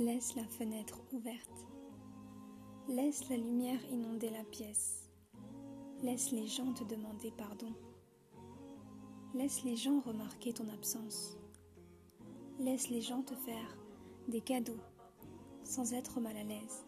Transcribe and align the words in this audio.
Laisse 0.00 0.34
la 0.34 0.42
fenêtre 0.42 0.98
ouverte. 1.12 1.68
Laisse 2.88 3.28
la 3.28 3.36
lumière 3.36 3.78
inonder 3.92 4.28
la 4.28 4.42
pièce. 4.42 5.08
Laisse 6.02 6.32
les 6.32 6.48
gens 6.48 6.72
te 6.72 6.82
demander 6.82 7.30
pardon. 7.30 7.72
Laisse 9.34 9.62
les 9.62 9.76
gens 9.76 10.00
remarquer 10.00 10.52
ton 10.52 10.68
absence. 10.70 11.38
Laisse 12.58 12.88
les 12.90 13.02
gens 13.02 13.22
te 13.22 13.36
faire 13.36 13.78
des 14.26 14.40
cadeaux 14.40 14.80
sans 15.62 15.94
être 15.94 16.20
mal 16.20 16.36
à 16.38 16.42
l'aise. 16.42 16.84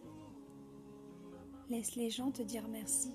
Laisse 1.71 1.95
les 1.95 2.11
gens 2.11 2.33
te 2.33 2.43
dire 2.43 2.67
merci. 2.67 3.13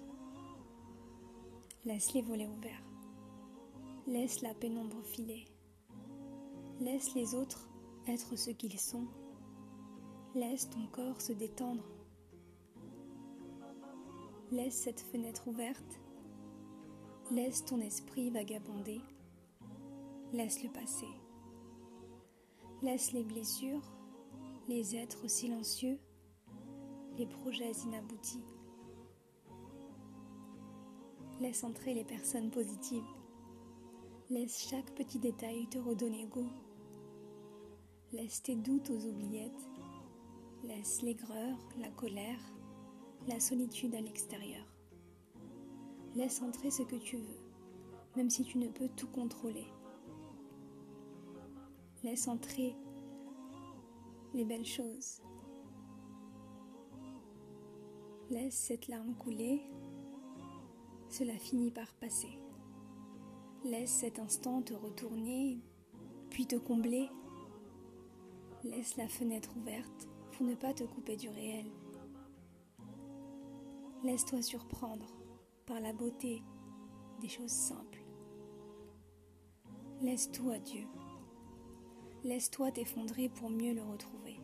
Laisse 1.83 2.13
les 2.13 2.21
volets 2.21 2.47
ouverts. 2.47 2.85
Laisse 4.07 4.41
la 4.41 4.53
pénombre 4.53 5.03
filer. 5.03 5.43
Laisse 6.79 7.13
les 7.13 7.35
autres 7.35 7.67
être 8.07 8.37
ce 8.37 8.51
qu'ils 8.51 8.79
sont 8.79 9.05
Laisse 10.33 10.69
ton 10.69 10.85
corps 10.93 11.19
se 11.19 11.33
détendre. 11.33 11.83
Laisse 14.49 14.75
cette 14.75 15.01
fenêtre 15.01 15.49
ouverte. 15.49 15.99
Laisse 17.31 17.65
ton 17.65 17.81
esprit 17.81 18.29
vagabonder. 18.29 19.01
Laisse 20.31 20.63
le 20.63 20.69
passer. 20.69 21.09
Laisse 22.81 23.11
les 23.11 23.25
blessures, 23.25 23.91
les 24.69 24.95
êtres 24.95 25.27
silencieux, 25.29 25.99
les 27.17 27.25
projets 27.25 27.73
inaboutis. 27.85 28.45
Laisse 31.41 31.65
entrer 31.65 31.93
les 31.93 32.05
personnes 32.05 32.51
positives. 32.51 33.03
Laisse 34.29 34.65
chaque 34.69 34.95
petit 34.95 35.19
détail 35.19 35.67
te 35.67 35.77
redonner 35.77 36.25
goût. 36.27 36.49
Laisse 38.13 38.41
tes 38.41 38.55
doutes 38.55 38.89
aux 38.91 39.05
oubliettes 39.07 39.70
Laisse 40.63 41.01
l'aigreur, 41.01 41.57
la 41.79 41.89
colère, 41.89 42.39
la 43.27 43.39
solitude 43.39 43.95
à 43.95 44.01
l'extérieur. 44.01 44.63
Laisse 46.15 46.39
entrer 46.43 46.69
ce 46.69 46.83
que 46.83 46.97
tu 46.97 47.17
veux, 47.17 47.39
même 48.15 48.29
si 48.29 48.43
tu 48.43 48.59
ne 48.59 48.67
peux 48.67 48.87
tout 48.89 49.07
contrôler. 49.07 49.65
Laisse 52.03 52.27
entrer 52.27 52.75
les 54.35 54.45
belles 54.45 54.65
choses. 54.65 55.21
Laisse 58.29 58.55
cette 58.55 58.87
larme 58.87 59.15
couler, 59.15 59.63
cela 61.09 61.37
finit 61.39 61.71
par 61.71 61.91
passer. 61.95 62.37
Laisse 63.63 63.91
cet 63.91 64.19
instant 64.19 64.61
te 64.61 64.75
retourner, 64.75 65.59
puis 66.29 66.45
te 66.45 66.55
combler. 66.55 67.09
Laisse 68.63 68.95
la 68.97 69.07
fenêtre 69.07 69.49
ouverte 69.57 70.07
ne 70.41 70.55
pas 70.55 70.73
te 70.73 70.83
couper 70.83 71.15
du 71.15 71.29
réel. 71.29 71.65
Laisse-toi 74.03 74.41
surprendre 74.41 75.05
par 75.65 75.79
la 75.79 75.93
beauté 75.93 76.41
des 77.21 77.29
choses 77.29 77.51
simples. 77.51 78.03
Laisse 80.01 80.31
tout 80.31 80.49
à 80.49 80.57
Dieu. 80.57 80.87
Laisse-toi 82.23 82.71
t'effondrer 82.71 83.29
pour 83.29 83.49
mieux 83.49 83.73
le 83.73 83.83
retrouver. 83.83 84.39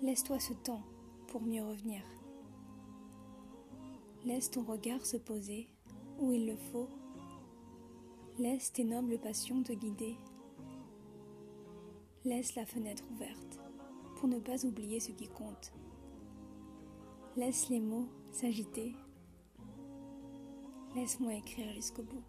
Laisse-toi 0.00 0.38
ce 0.38 0.54
temps 0.54 0.82
pour 1.28 1.42
mieux 1.42 1.62
revenir. 1.62 2.02
Laisse 4.24 4.50
ton 4.50 4.62
regard 4.62 5.04
se 5.04 5.18
poser 5.18 5.68
où 6.18 6.32
il 6.32 6.46
le 6.46 6.56
faut. 6.56 6.88
Laisse 8.38 8.72
tes 8.72 8.84
nobles 8.84 9.18
passions 9.18 9.62
te 9.62 9.72
guider. 9.72 10.16
Laisse 12.24 12.54
la 12.54 12.66
fenêtre 12.66 13.04
ouverte 13.12 13.65
pour 14.16 14.28
ne 14.28 14.38
pas 14.38 14.64
oublier 14.64 14.98
ce 14.98 15.12
qui 15.12 15.28
compte. 15.28 15.72
Laisse 17.36 17.68
les 17.68 17.80
mots 17.80 18.08
s'agiter. 18.32 18.94
Laisse-moi 20.94 21.34
écrire 21.34 21.72
jusqu'au 21.74 22.02
bout. 22.02 22.24